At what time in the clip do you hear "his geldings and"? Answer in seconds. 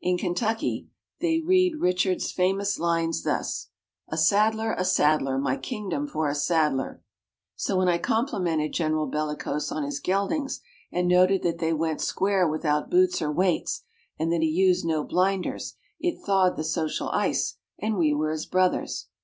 9.82-11.08